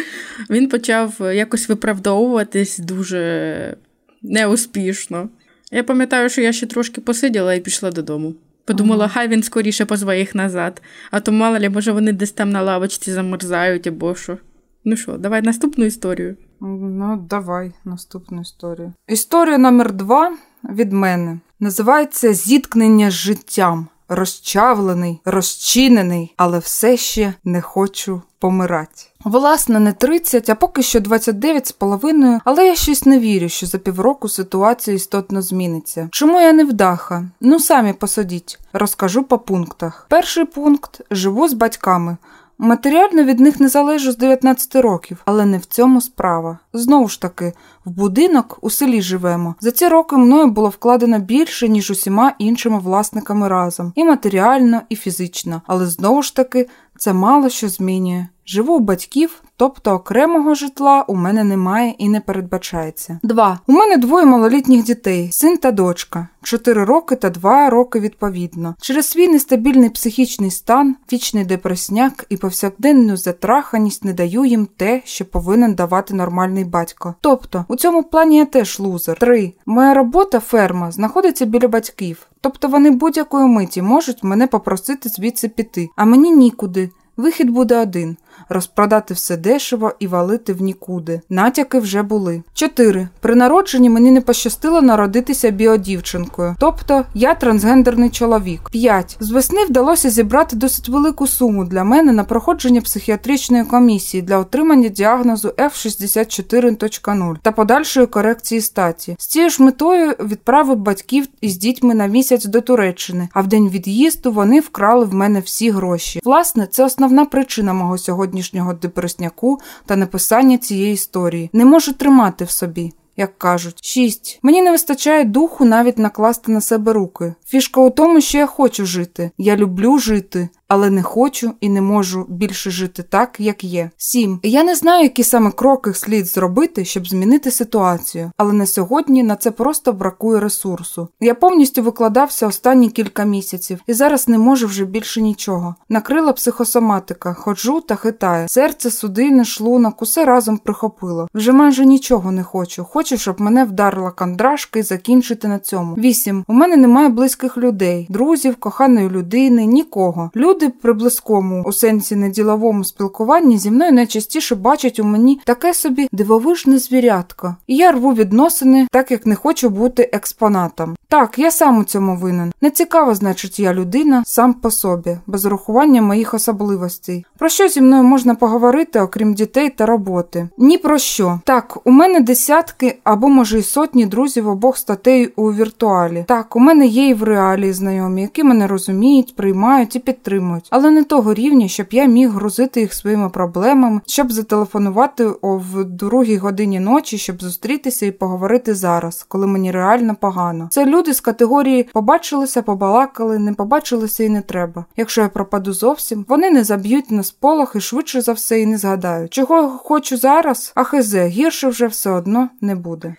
[0.51, 3.77] Він почав якось виправдовуватись дуже
[4.23, 5.29] неуспішно.
[5.73, 8.35] Я пам'ятаю, що я ще трошки посиділа і пішла додому.
[8.69, 9.15] Подумала, ага.
[9.15, 12.63] хай він скоріше позве їх назад, а то мало ли, може, вони десь там на
[12.63, 14.39] лавочці замерзають або що.
[14.85, 16.37] Ну що, давай наступну історію.
[16.61, 18.93] Ну, давай наступну історію.
[19.09, 23.89] Історія номер два від мене називається Зіткнення з життям.
[24.09, 29.03] Розчавлений, розчинений, але все ще не хочу помирати.
[29.29, 33.67] Власне, не 30, а поки що 29 з половиною, але я щось не вірю, що
[33.67, 36.09] за півроку ситуація істотно зміниться.
[36.11, 37.25] Чому я не вдаха?
[37.41, 40.07] Ну самі посадіть, розкажу по пунктах.
[40.09, 42.17] Перший пункт живу з батьками.
[42.59, 46.59] Матеріально від них не залежу з 19 років, але не в цьому справа.
[46.79, 47.53] Знову ж таки,
[47.85, 49.55] в будинок у селі живемо.
[49.61, 54.97] За ці роки мною було вкладено більше, ніж усіма іншими власниками разом, і матеріально, і
[54.97, 55.63] фізично.
[55.67, 58.27] Але знову ж таки, це мало що змінює.
[58.51, 63.21] Живу у батьків, тобто окремого житла у мене немає і не передбачається.
[63.23, 63.61] Два.
[63.67, 68.75] У мене двоє малолітніх дітей, син та дочка, чотири роки та два роки відповідно.
[68.81, 75.25] Через свій нестабільний психічний стан, вічний депресняк і повсякденну затраханість не даю їм те, що
[75.25, 77.15] повинен давати нормальний батько.
[77.21, 79.19] Тобто, у цьому плані я теж лузер.
[79.19, 79.53] 3.
[79.67, 82.27] Моя робота ферма знаходиться біля батьків.
[82.41, 86.91] Тобто вони будь-якої миті можуть мене попросити звідси піти, а мені нікуди.
[87.17, 88.17] Вихід буде один
[88.49, 91.21] розпродати все дешево і валити в нікуди.
[91.29, 92.43] Натяки вже були.
[92.55, 93.09] 4.
[93.21, 98.61] При народженні мені не пощастило народитися біодівчинкою, тобто я трансгендерний чоловік.
[98.71, 99.17] 5.
[99.21, 104.89] З весни вдалося зібрати досить велику суму для мене на проходження психіатричної комісії для отримання
[104.89, 109.17] діагнозу F64.0 та подальшої корекції статі.
[109.19, 113.69] З цією ж метою відправив батьків із дітьми на місяць до Туреччини, а в день
[113.69, 116.21] від'їзду вони вкрали в мене всі гроші.
[116.25, 121.51] Власне, це основна причина мого сьогодні сьогоднішнього депресняку та написання цієї історії.
[121.53, 122.93] Не можу тримати в собі.
[123.17, 124.39] Як кажуть, шість.
[124.43, 127.35] Мені не вистачає духу навіть накласти на себе руки.
[127.47, 129.31] Фішка у тому, що я хочу жити.
[129.39, 133.91] Я люблю жити але не хочу і не можу більше жити так, як є.
[133.97, 134.41] 7.
[134.43, 139.37] Я не знаю, які саме кроки слід зробити, щоб змінити ситуацію, але на сьогодні на
[139.37, 141.09] це просто бракує ресурсу.
[141.21, 145.75] Я повністю викладався останні кілька місяців і зараз не можу вже більше нічого.
[145.89, 148.49] Накрила психосоматика, ходжу та хитаю.
[148.49, 151.29] Серце, судини, шлунок, усе разом прихопило.
[151.35, 152.85] Вже майже нічого не хочу.
[152.85, 155.95] Хочу, щоб мене вдарила кандрашка і закінчити на цьому.
[155.95, 156.45] 8.
[156.49, 160.31] У мене немає близьких людей, друзів, коханої людини, нікого.
[160.37, 165.75] Люди Люди при близькому, у сенсі неділовому спілкуванні зі мною найчастіше бачать у мені таке
[165.75, 170.97] собі дивовижне звірятко, і я рву відносини, так як не хочу бути експонатом.
[171.11, 172.53] Так, я сам у цьому винен.
[172.61, 177.27] Не цікаво, значить, я людина сам по собі, без урахування моїх особливостей.
[177.39, 180.49] Про що зі мною можна поговорити, окрім дітей та роботи?
[180.59, 181.41] Ні про що.
[181.45, 186.25] Так, у мене десятки або може й сотні друзів обох статей у віртуалі.
[186.29, 190.91] Так, у мене є і в реалії знайомі, які мене розуміють, приймають і підтримують, але
[190.91, 196.81] не того рівня, щоб я міг грузити їх своїми проблемами, щоб зателефонувати в другій годині
[196.81, 200.69] ночі, щоб зустрітися і поговорити зараз, коли мені реально погано.
[200.71, 204.85] Це люди з категорії побачилися, побалакали, не побачилися і не треба.
[204.97, 208.79] Якщо я пропаду зовсім, вони не заб'ють на сполох і швидше за все і не
[208.79, 209.33] згадають.
[209.33, 213.15] Чого хочу зараз, а хизе, гірше вже все одно не буде.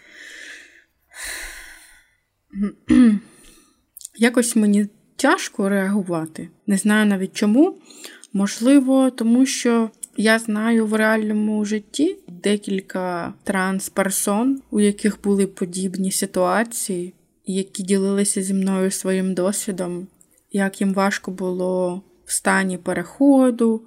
[4.16, 6.50] Якось мені тяжко реагувати.
[6.68, 7.76] Не знаю навіть чому.
[8.34, 17.14] Можливо, тому що я знаю в реальному житті декілька трансперсон, у яких були подібні ситуації,
[17.46, 20.08] які ділилися зі мною своїм досвідом,
[20.52, 23.82] як їм важко було в стані переходу,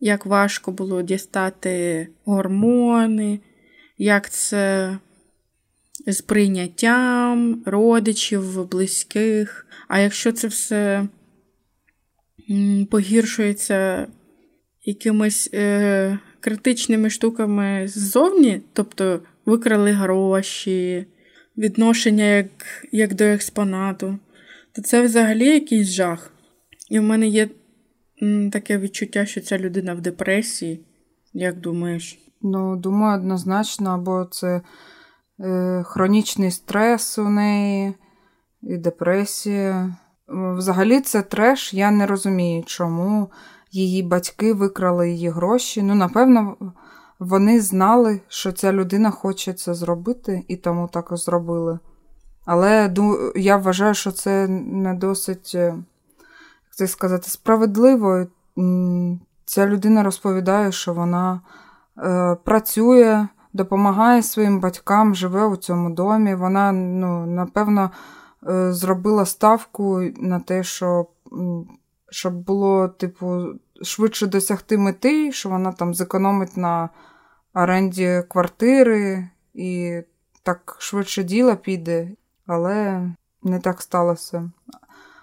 [0.00, 3.40] як важко було дістати гормони,
[3.98, 4.98] як це
[6.06, 9.66] з прийняттям родичів, близьких.
[9.88, 11.08] А якщо це все
[12.90, 14.06] погіршується
[14.84, 21.06] якимись е, критичними штуками ззовні, тобто викрали гроші,
[21.56, 22.50] відношення як,
[22.92, 24.18] як до експонату,
[24.72, 26.32] то це взагалі якийсь жах.
[26.90, 27.48] І в мене є
[28.52, 30.80] таке відчуття, що ця людина в депресії.
[31.32, 32.18] Як думаєш?
[32.42, 34.60] Ну, думаю, однозначно, або це
[35.84, 37.94] хронічний стрес у неї
[38.62, 39.96] і депресія.
[40.28, 41.74] Взагалі, це треш.
[41.74, 43.30] Я не розумію, чому
[43.70, 45.82] її батьки викрали її гроші.
[45.82, 46.56] Ну, напевно,
[47.18, 51.78] вони знали, що ця людина хоче це зробити, і тому так і зробили.
[52.44, 52.94] Але
[53.36, 55.56] я вважаю, що це не досить
[56.70, 58.26] це сказати, справедливо.
[59.44, 61.40] Ця людина розповідає, що вона
[61.98, 66.34] е, працює, допомагає своїм батькам, живе у цьому домі.
[66.34, 67.90] Вона, ну, напевно,
[68.48, 71.06] е, зробила ставку на те, що
[72.10, 73.46] щоб було, типу,
[73.82, 76.88] швидше досягти мети, що вона там зекономить на
[77.54, 80.00] оренді квартири і
[80.42, 82.10] так швидше діло піде,
[82.46, 83.02] але
[83.42, 84.50] не так сталося.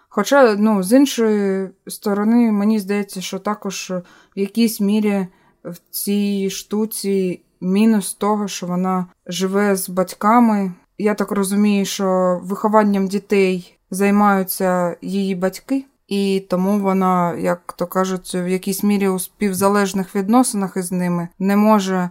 [0.10, 3.92] Хоча, ну, з іншої сторони, мені здається, що також
[4.36, 5.28] в якійсь мірі
[5.64, 10.74] в цій штуці мінус того, що вона живе з батьками.
[10.98, 18.36] Я так розумію, що вихованням дітей займаються її батьки, і тому вона, як то кажуть,
[18.36, 22.10] в якійсь мірі у співзалежних відносинах із ними не може.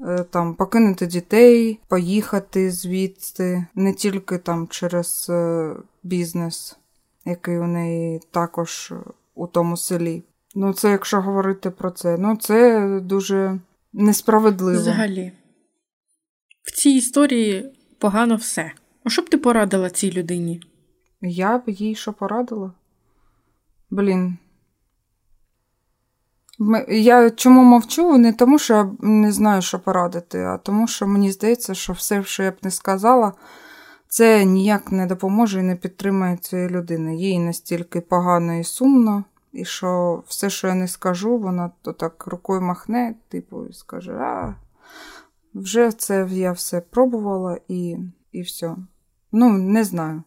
[0.00, 6.76] Е, там покинути дітей, поїхати звідси, не тільки там через е, бізнес,
[7.24, 8.92] який у неї також
[9.34, 10.22] у тому селі.
[10.54, 13.58] Ну, це якщо говорити про це, ну це дуже
[13.94, 14.80] несправедливо.
[14.80, 15.32] Взагалі,
[16.62, 18.72] в цій історії погано все.
[19.04, 20.62] А що б ти порадила цій людині?
[21.20, 22.72] Я б їй що порадила?
[23.90, 24.38] Блін,
[26.88, 28.18] я чому мовчу?
[28.18, 32.24] Не тому, що я не знаю, що порадити, а тому, що мені здається, що все,
[32.24, 33.32] що я б не сказала,
[34.08, 37.16] це ніяк не допоможе і не підтримує цієї людини.
[37.16, 39.24] Їй настільки погано і сумно,
[39.54, 44.12] і що все, що я не скажу, вона то так рукою махне, типу, і скаже:
[44.12, 44.54] а,
[45.54, 47.96] вже це я все пробувала і,
[48.32, 48.76] і все.
[49.32, 50.22] Ну, не знаю.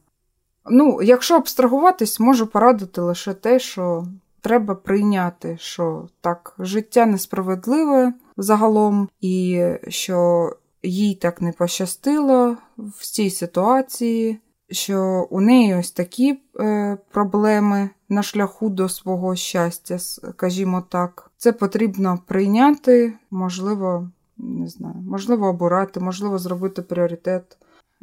[0.69, 4.07] Ну, якщо абстрагуватись, можу порадити лише те, що
[4.41, 10.51] треба прийняти, що так, життя несправедливе загалом, і що
[10.83, 18.23] їй так не пощастило в цій ситуації, що у неї ось такі е, проблеми на
[18.23, 21.31] шляху до свого щастя, скажімо так.
[21.37, 27.57] Це потрібно прийняти, можливо, не знаю, можливо, обирати, можливо, зробити пріоритет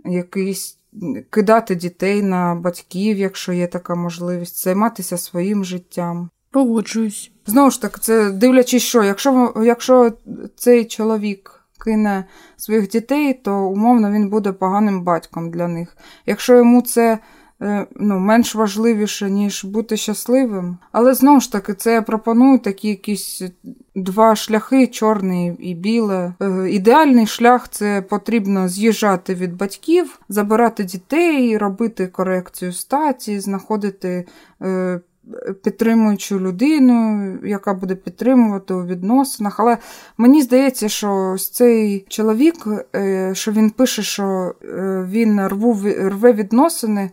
[0.05, 0.79] якийсь.
[1.31, 6.31] Кидати дітей на батьків, якщо є така можливість, займатися своїм життям.
[6.51, 7.31] Погоджуюсь.
[7.47, 10.13] Знову ж таки, це дивлячись, що якщо якщо
[10.57, 12.25] цей чоловік кине
[12.57, 15.97] своїх дітей, то умовно він буде поганим батьком для них.
[16.27, 17.19] Якщо йому це
[17.97, 20.79] ну, менш важливіше, ніж бути щасливим.
[20.93, 23.43] Але знову ж таки, це я пропоную такі якісь
[23.95, 26.35] два шляхи чорний і біле.
[26.43, 34.27] Е, ідеальний шлях це потрібно з'їжджати від батьків, забирати дітей, робити корекцію статі, знаходити.
[34.63, 35.01] Е,
[35.63, 39.61] підтримуючу людину, яка буде підтримувати у відносинах.
[39.61, 39.79] Але
[40.19, 42.55] мені здається, що ось цей чоловік,
[42.97, 47.11] е, що він пише, що е, він рву, рве відносини.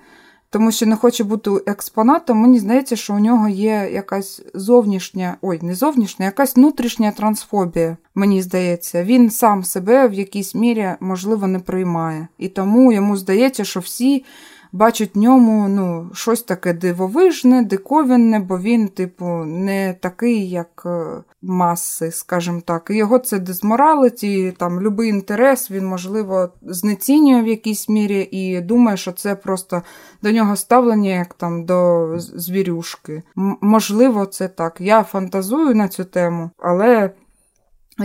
[0.54, 5.60] Тому що не хоче бути експонатом, мені здається, що у нього є якась зовнішня, ой,
[5.62, 7.98] не зовнішня, якась внутрішня трансфобія.
[8.16, 12.28] Мені здається, він сам себе в якійсь мірі можливо не приймає.
[12.38, 14.26] І тому йому здається, що всі
[14.72, 21.24] бачать в ньому ну, щось таке дивовижне, диковинне, бо він, типу, не такий, як е,
[21.42, 22.88] маси, скажімо так.
[22.90, 28.62] І його це дезморалить, і там любий інтерес він, можливо, знецінює в якійсь мірі і
[28.62, 29.82] думає, що це просто
[30.22, 33.24] до нього ставлення як там до звірюшки.
[33.38, 34.82] М- можливо, це так.
[34.82, 37.12] Я фантазую на цю тему, але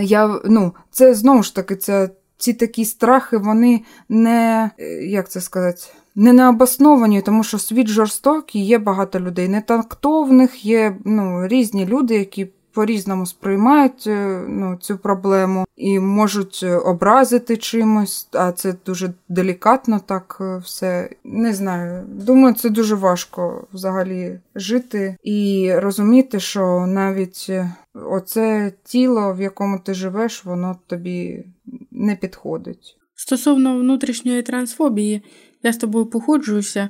[0.01, 2.09] я, ну, це знову ж таки, це.
[2.39, 5.81] Ці такі страхи, вони не, е, як це сказати,
[6.17, 12.47] не необосновані, тому що світ жорстокий, є багато людей нетактовних, є ну, різні люди, які
[12.77, 20.37] по-різному сприймають е, ну, цю проблему і можуть образити чимось, а це дуже делікатно так
[20.41, 21.09] е, все.
[21.23, 22.05] Не знаю.
[22.07, 29.79] Думаю, це дуже важко взагалі жити і розуміти, що навіть е, оце тіло, в якому
[29.79, 31.45] ти живеш, воно тобі
[31.91, 32.97] не підходить.
[33.19, 35.21] Стосовно внутрішньої трансфобії,
[35.63, 36.89] я з тобою походжуюся.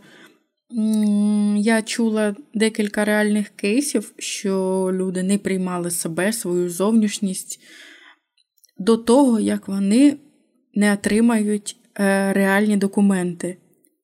[1.58, 4.54] Я чула декілька реальних кейсів, що
[4.94, 7.60] люди не приймали себе, свою зовнішність
[8.78, 10.18] до того, як вони
[10.74, 13.58] не отримають е, реальні документи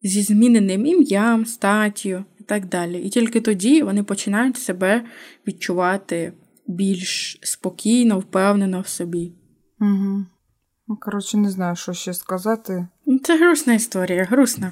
[0.03, 3.01] зі зміненим ім'ям, статтю і так далі.
[3.01, 5.05] І тільки тоді вони починають себе
[5.47, 6.33] відчувати
[6.67, 9.31] більш спокійно, впевнено в собі.
[9.79, 10.25] Угу.
[10.87, 12.87] Ну, коротше, не знаю, що ще сказати.
[13.23, 14.71] Це грустна історія, грустна.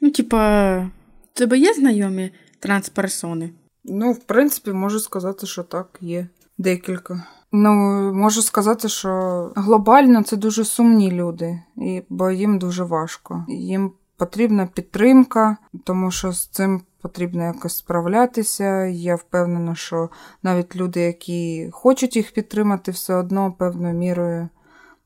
[0.00, 0.90] Ну, типа,
[1.32, 2.30] тебе є знайомі
[2.60, 3.50] трансперсони?
[3.84, 6.28] Ну, в принципі, можу сказати, що так, є
[6.58, 7.26] декілька.
[7.52, 7.70] Ну,
[8.14, 11.62] можу сказати, що глобально це дуже сумні люди,
[12.08, 13.44] бо їм дуже важко.
[13.48, 18.84] Їм потрібна підтримка, тому що з цим потрібно якось справлятися.
[18.84, 20.10] Я впевнена, що
[20.42, 24.48] навіть люди, які хочуть їх підтримати, все одно певною мірою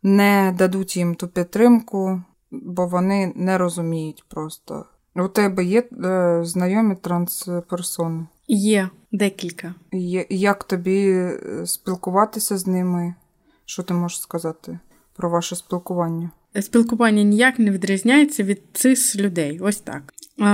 [0.02, 4.84] не дадуть їм ту підтримку, бо вони не розуміють просто.
[5.16, 8.26] У тебе є е, знайомі трансперсони?
[8.48, 9.74] Є декілька.
[9.92, 13.14] Є, як тобі е, спілкуватися з ними?
[13.64, 14.78] Що ти можеш сказати
[15.16, 16.30] про ваше спілкування?
[16.60, 20.14] Спілкування ніяк не відрізняється від цих людей, ось так.
[20.38, 20.46] А,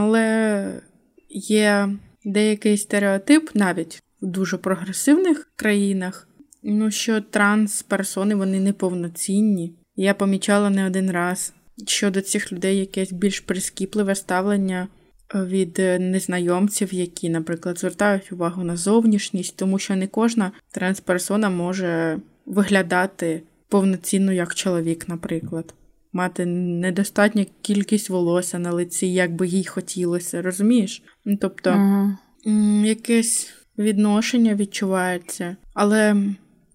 [0.00, 0.82] але
[1.28, 1.88] є
[2.24, 6.28] деякий стереотип навіть в дуже прогресивних країнах,
[6.62, 9.74] ну що трансперсони вони неповноцінні.
[9.96, 11.52] Я помічала не один раз
[11.86, 14.88] щодо цих людей якесь більш прискіпливе ставлення
[15.34, 23.42] від незнайомців, які, наприклад, звертають увагу на зовнішність, тому що не кожна трансперсона може виглядати
[23.68, 25.74] повноцінно як чоловік, наприклад,
[26.12, 31.02] мати недостатню кількість волосся на лиці, як би їй хотілося, розумієш?
[31.24, 32.84] Ну, тобто uh-huh.
[32.84, 36.16] якесь відношення відчувається, але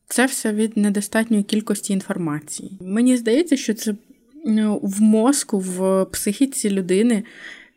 [0.08, 2.72] це все від недостатньої кількості інформації.
[2.82, 3.96] Мені здається, що це
[4.46, 7.24] ну, в мозку, в психіці людини.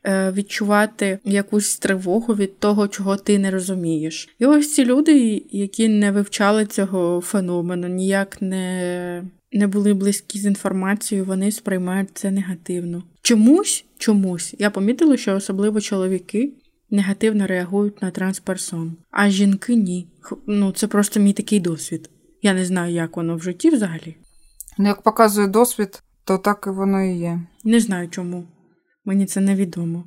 [0.04, 4.28] Е, відчувати якусь тривогу від того, чого ти не розумієш.
[4.38, 9.22] І ось ці люди, які не вивчали цього феномену, ніяк не
[9.52, 13.02] не були близькі з інформацією, вони сприймають це негативно.
[13.22, 16.52] Чомусь, чомусь я помітила, що особливо чоловіки
[16.90, 20.06] негативно реагують на трансперсон, а жінки ні.
[20.46, 22.10] Ну, це просто мій такий досвід.
[22.42, 24.16] Я не знаю, як воно в житті взагалі.
[24.78, 27.40] Ну, як показує досвід, то так і воно і є.
[27.64, 28.48] Не знаю чому.
[29.04, 30.04] Мені це невідомо.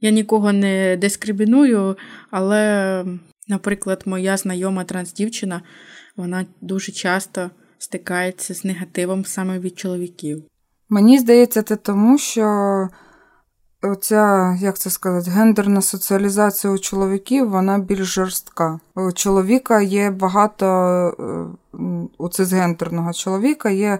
[0.00, 1.96] Я нікого не дискриміную,
[2.30, 3.04] але,
[3.48, 5.62] наприклад, моя знайома трансдівчина,
[6.16, 10.44] вона дуже часто стикається з негативом саме від чоловіків.
[10.88, 12.88] Мені здається, це тому, що
[13.82, 18.80] оця, як це сказати, гендерна соціалізація у чоловіків, вона більш жорстка.
[18.94, 20.66] У чоловіка є багато
[21.74, 21.78] е,
[22.18, 23.98] у цисгендерного чоловіка є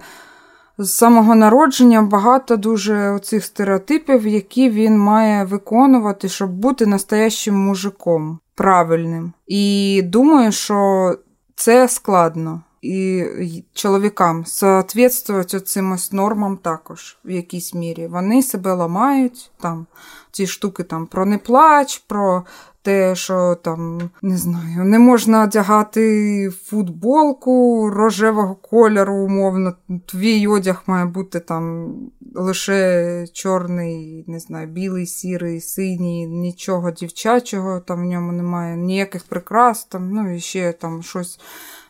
[0.78, 8.39] з самого народження багато дуже оцих стереотипів, які він має виконувати, щоб бути настоящим мужиком,
[8.55, 9.33] правильним.
[9.47, 11.12] І думаю, що
[11.55, 12.61] це складно.
[12.83, 13.24] І
[13.72, 18.07] чоловікам соответствувати цим нормам також в якійсь мірі.
[18.07, 19.87] Вони себе ламають там
[20.30, 22.45] ці штуки там про не плач, про
[22.83, 29.74] те, що там не знаю, не можна одягати футболку рожевого кольору, умовно.
[30.07, 31.95] Твій одяг має бути там
[32.35, 39.85] лише чорний, не знаю, білий, сірий, синій, нічого дівчачого, там в ньому немає ніяких прикрас,
[39.85, 41.41] там, ну і ще там щось.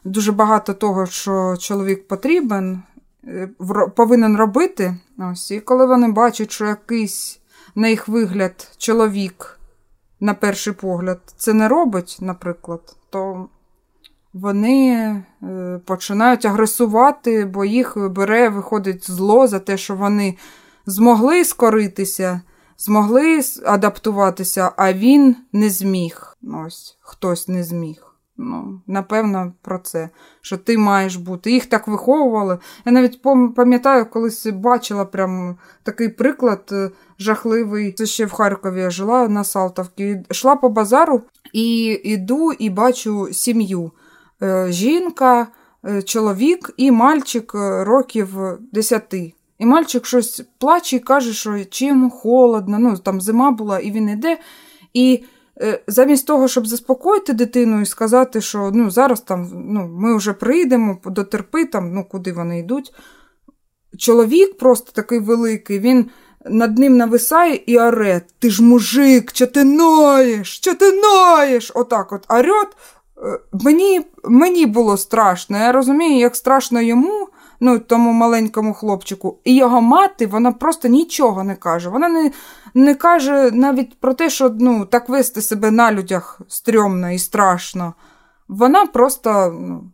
[0.04, 2.82] Дуже багато того, що чоловік потрібен,
[3.24, 3.48] е,
[3.96, 4.96] повинен робити.
[5.18, 7.40] Ось, І коли вони бачать, що якийсь
[7.74, 9.58] на їх вигляд чоловік
[10.20, 13.48] на перший погляд, це не робить, наприклад, то
[14.32, 14.92] вони
[15.42, 20.36] е, починають агресувати, бо їх бере, виходить зло за те, що вони
[20.86, 22.40] змогли скоритися,
[22.78, 26.36] змогли адаптуватися, а він не зміг.
[26.66, 28.11] Ось, Хтось не зміг.
[28.36, 30.08] Ну, Напевно, про це,
[30.40, 31.52] що ти маєш бути.
[31.52, 32.58] Їх так виховували.
[32.84, 33.22] Я навіть
[33.54, 37.92] пам'ятаю, колись бачила прям такий приклад е, жахливий.
[37.92, 40.22] Це ще в Харкові я жила на Салтовці.
[40.30, 41.22] Йшла по базару
[41.52, 43.92] і йду і бачу сім'ю.
[44.42, 45.46] Е, жінка,
[45.84, 48.36] е, чоловік і мальчик років
[48.72, 49.14] 10.
[49.58, 54.08] І мальчик щось плаче і каже, що чим холодно, ну там зима була, і він
[54.08, 54.38] іде.
[54.94, 55.24] І
[55.86, 60.98] замість того, щоб заспокоїти дитину і сказати, що ну, зараз там ну, ми вже прийдемо,
[61.04, 62.94] дотерпи там, ну, куди вони йдуть.
[63.98, 66.10] Чоловік просто такий великий, він
[66.44, 71.72] над ним нависає і оре, ти ж мужик, що ти ноєш, що ти ноєш?
[71.74, 72.68] Отак от орет.
[73.24, 75.58] Е, мені мені було страшно.
[75.58, 77.28] Я розумію, як страшно йому,
[77.62, 79.38] ну, тому маленькому хлопчику.
[79.44, 81.88] І його мати, вона просто нічого не каже.
[81.88, 82.30] Вона не
[82.74, 87.94] не каже навіть про те, що ну, так вести себе на людях стрьомно і страшно.
[88.48, 89.90] Вона просто ну,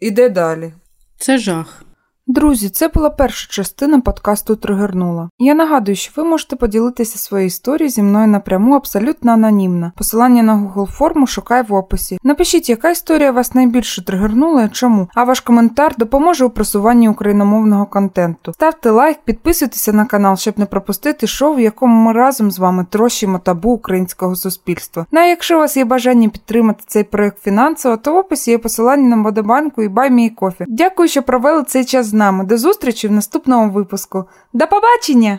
[0.00, 0.72] іде далі.
[1.18, 1.82] Це жах.
[2.30, 5.30] Друзі, це була перша частина подкасту Тригернула.
[5.38, 9.92] Я нагадую, що ви можете поділитися своєю історією зі мною напряму абсолютно анонімно.
[9.96, 12.18] Посилання на Google форму шукай в описі.
[12.22, 15.08] Напишіть, яка історія вас найбільше тригернула і чому.
[15.14, 18.52] А ваш коментар допоможе у просуванні україномовного контенту.
[18.52, 22.86] Ставте лайк, підписуйтеся на канал, щоб не пропустити шоу, в якому ми разом з вами
[22.90, 25.06] трощимо табу українського суспільства.
[25.12, 28.58] Ну а якщо у вас є бажання підтримати цей проект фінансово, то в описі є
[28.58, 30.64] посилання на Водобанку і Баймі кофі.
[30.68, 32.44] Дякую, що провели цей час нами.
[32.44, 34.24] До зустрічі в наступному випуску.
[34.52, 35.38] До побачення!